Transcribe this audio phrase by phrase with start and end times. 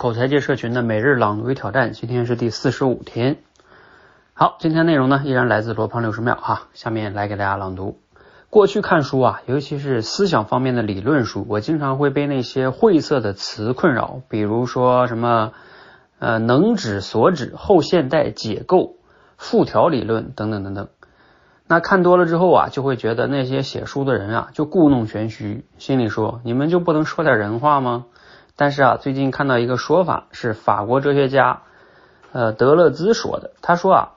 [0.00, 3.36] 口才界社群的每日朗读与挑战，今天是第四十五天。
[4.32, 7.98] 好，今天内容呢依然来自罗胖六十秒哈，下面来给大家朗读。
[8.48, 15.52] 过去看书啊，尤其是思想方面的理论书，我经常会被那些晦涩的词困扰，比如说什么
[16.18, 18.94] 呃能指所指、后现代解构、
[19.36, 20.88] 复条理论等等等等。
[21.66, 28.06] 那看多了之后啊，就会觉得那些写书的人啊，就故弄玄虚，心里说你们就不能说点人话吗？
[28.60, 31.62] 但是啊，最近看到一个说法，是法国哲学家
[32.32, 33.52] 呃德勒兹说的。
[33.62, 34.08] 他说啊，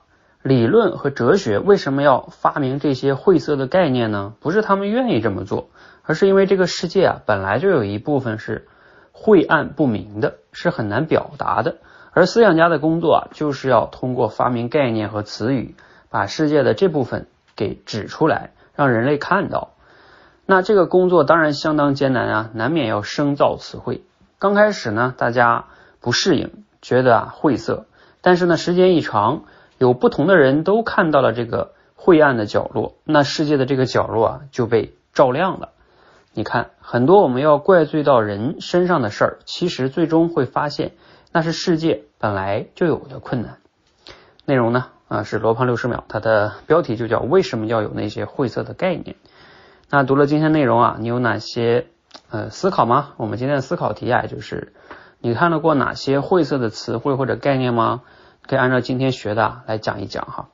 [0.42, 4.34] 理论和哲学为什么要发明这些晦涩的概念呢？
[4.40, 5.70] 不是他们愿意这么做，
[6.02, 8.68] 而是因为这个世界啊，本来就有一部分是
[9.12, 11.76] 晦暗不明的，是很难表达的。
[12.12, 15.74] 而思想家的工作啊，就是要通过发明概念和词语，
[16.10, 17.28] 把世界的这部分。
[17.56, 19.70] 给指出来，让人类看到。
[20.44, 24.02] 那这个工作当然相当艰难啊，难免要生造词汇。
[24.44, 25.68] 刚开始呢，大家
[26.02, 26.50] 不适应，
[26.82, 27.86] 觉得啊晦涩。
[28.20, 29.44] 但是呢，时间一长，
[29.78, 35.70] 有不同的人都看到了这个晦暗的角落，那世界的这个角落啊就被照亮了。
[36.34, 40.92] 你看，很多我们要怪罪到人身上的事儿，其实最终会发现，
[41.32, 43.56] 那是世界本来就有的困难。
[44.44, 44.88] 内容呢？
[45.08, 49.16] 啊，是罗胖六十秒，它的标题就叫为什么要有那些晦涩的概念？
[49.88, 51.86] 那读了今天内容啊，你有哪些
[52.34, 53.10] 呃思考吗？
[53.16, 54.72] 我们今天的思考题啊，就是
[55.20, 58.00] 你看到过哪些晦涩的词汇或者概念吗？
[58.44, 60.48] 可以按照今天学的来讲一讲哈。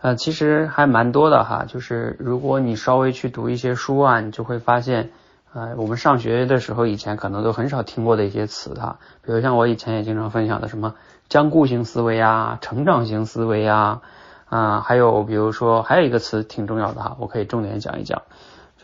[0.00, 5.12] 呃，其实还蛮多的哈，就是如果你稍微去读一些书啊，你就会发现，
[5.52, 10.96] 呃，我们上学的时候以前可能都很少听过的一些词哈，比如像我以前也经常分享的什么。
[11.28, 14.02] 僵固型思维啊，成长型思维啊，
[14.46, 18.22] 啊，还有比如说还有一个词挺重要的哈，我可以重点讲一讲，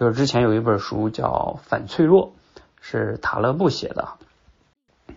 [0.01, 2.33] 就是之前有一本书叫《反脆弱》，
[2.81, 4.09] 是塔勒布写的。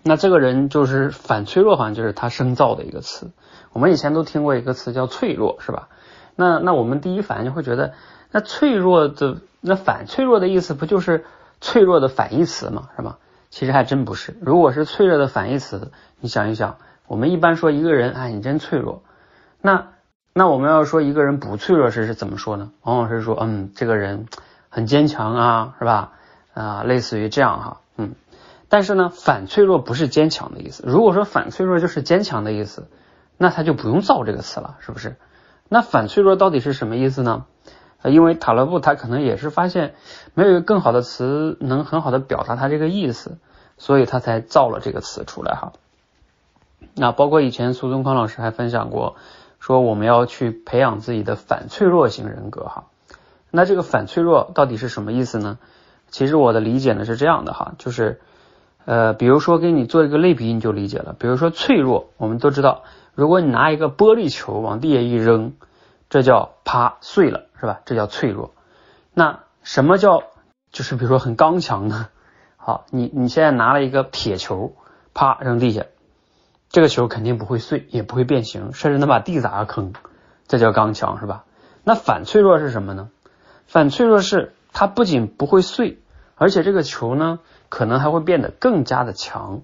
[0.04, 3.32] 那这个人就是反脆弱，好像就是他生造的一个词。
[3.72, 5.88] 我们以前都听过一个词叫脆弱，是吧？
[6.36, 7.94] 那那我们第一反应就会觉得，
[8.30, 11.24] 那脆弱的那反脆弱的意思不就是
[11.62, 12.90] 脆弱的反义词吗？
[12.98, 13.20] 是吧？
[13.50, 14.36] 其实还真不是。
[14.42, 16.76] 如果是脆弱的反义词，你想一想。
[17.08, 19.02] 我们一般说一个人，哎，你真脆弱。
[19.62, 19.94] 那
[20.34, 22.72] 那我们要说一个人不脆弱时是怎么说呢？
[22.82, 24.26] 往往是说，嗯，这个人
[24.74, 26.14] 很坚强啊，是吧？
[26.56, 28.16] 啊，类似于这样哈，嗯。
[28.70, 30.84] 但是呢，反脆弱不是坚强的意思。
[30.88, 32.88] 如果说反脆弱就是坚强的意思，
[33.38, 35.16] 那他就不用造这个词了，是不是？
[35.70, 37.46] 那反脆弱到底是什么意思呢？
[38.04, 39.94] 因为塔勒布他可能也是发现
[40.34, 43.38] 没有一个更好的词能很好的表达他这个意思，
[43.78, 45.74] 所以他才造了这个词出来哈。
[46.96, 49.18] 那包括以前苏东康老师还分享过，
[49.60, 52.86] 说我们要去培养自己的反脆弱型人格哈。
[53.56, 55.60] 那这个反脆弱到底是什么意思呢？
[56.10, 58.20] 其实我的理解呢是这样的哈，就是
[58.86, 61.16] 呃，比如说给你做一个类比你就理解了。
[61.20, 62.82] 比如说脆弱，我们都知道，
[63.14, 65.54] 如果你拿一个玻璃球往地下一扔，
[66.10, 67.82] 这叫啪碎了是吧？
[67.86, 68.56] 这叫脆弱。
[69.14, 70.24] 那什么叫
[70.72, 72.08] 就是比如说很刚强呢？
[72.58, 74.74] 好，你你现在拿了一个铁球，
[75.14, 75.86] 啪扔地下。
[76.70, 79.94] 这个球肯定不会碎，也不会变形，甚至能把地砸个坑，
[80.48, 81.44] 这叫刚强是吧？
[81.84, 83.10] 那反脆弱是什么呢？
[83.74, 85.98] 反脆弱是它不仅不会碎，
[86.36, 87.40] 而且这个球呢，
[87.70, 89.62] 可能还会变得更加的强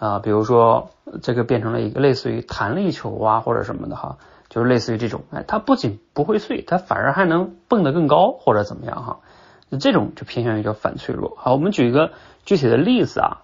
[0.00, 0.18] 啊。
[0.18, 0.90] 比如说
[1.22, 4.18] 这个变成了一个类似于弹力球啊，或者什么的哈，
[4.48, 9.20] 就是类似于这种，哎，它不仅不会碎，它反而还能蹦得更高或者怎么样哈？
[9.78, 11.36] 这种就偏向于叫反脆弱。
[11.36, 12.10] 好，我们举一个
[12.44, 13.42] 具体的例子啊，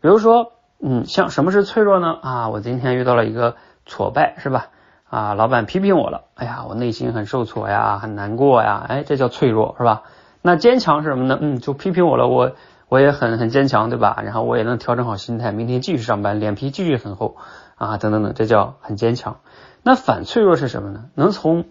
[0.00, 0.50] 比如说。
[0.82, 2.16] 嗯，像什么是脆弱呢？
[2.22, 4.68] 啊，我今天遇到了一个挫败，是吧？
[5.10, 10.02] 啊，老板批评我了，哎呀，我内心很受挫呀，很难过呀，哎，这叫脆弱，是吧？
[10.40, 11.36] 那坚强是什么呢？
[11.40, 12.52] 嗯，就批评我了，我
[12.88, 14.20] 我也很很坚强，对吧？
[14.24, 17.36] 然后我也能调整好心态，明天继续上班，脸皮继续很厚
[17.74, 19.38] 啊，等等等，这叫很坚强。
[19.82, 21.06] 那反脆弱是什么呢？
[21.16, 21.64] 能从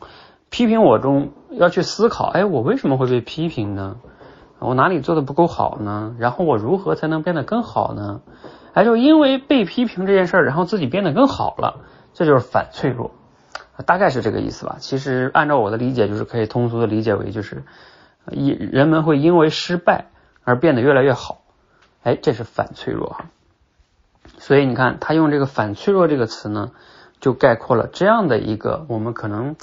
[0.50, 3.96] 批评我中要去思考，哎，我为什么会被批评呢？
[4.60, 6.14] 我哪里做的不够好呢？
[6.20, 8.20] 然后我如何才能变得更好呢？
[8.74, 11.78] 哎，就因为被批评这件事儿，然后自己变得更好了，
[12.14, 13.12] 这就是反脆弱，
[13.86, 14.78] 大概是这个意思吧。
[14.80, 17.64] 其实按照我的理解，就是可以通俗的理解为，就是
[18.32, 20.06] 一人们会因为失败
[20.44, 21.42] 而变得越来越好。
[22.04, 23.26] 哎，这是反脆弱哈。
[24.38, 26.72] 所以你看，他用这个反脆弱这个词呢，
[27.20, 29.56] 就概括了这样的一个我们可能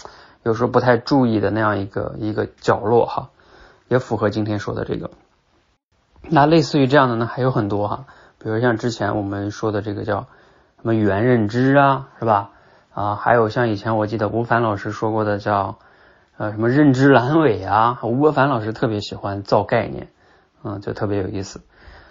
[0.42, 3.30] 有时候不太注意的那样一个一个角落哈，
[3.88, 5.10] 也符合今天说的这个。
[6.28, 8.06] 那类似于这样的呢，还有很多哈。
[8.38, 10.26] 比如像之前我们说的这个叫
[10.76, 12.50] 什么原认知啊，是吧？
[12.96, 15.76] 啊，还有像以前我记得吴凡老师说过的叫
[16.38, 20.08] 呃什么认知阑尾啊，吴伯凡老师特别喜欢造概念，
[20.64, 21.60] 嗯，就特别有意思。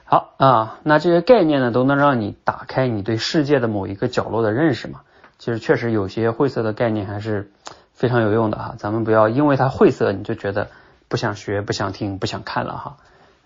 [0.03, 5.01] 好啊，那这些概念呢，都能让你打开你对世界的某一个角落的认识嘛？
[5.39, 7.49] 其实确实有些晦涩的概念还是
[7.93, 8.75] 非常有用的哈。
[8.77, 10.67] 咱们不要因为它晦涩，你就觉得
[11.07, 12.97] 不想学、不想听、不想看了哈。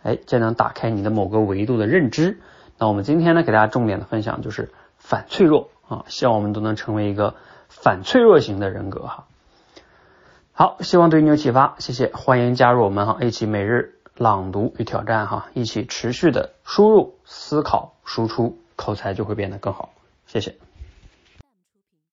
[0.03, 2.41] 哎，这能打开你的某个维度的认知。
[2.77, 7.35] 那我们今天呢，给大家重点的分享就是反脆弱啊，希望我们都能成为一个
[7.67, 9.25] 反脆弱型的人格哈。
[10.53, 19.89] 好，希望对你有启发，谢谢，欢迎加入我们哈，一起每日朗读与挑战哈，一起持续的输入、思考、输出，口才就会变得更好。
[20.27, 20.55] 谢谢。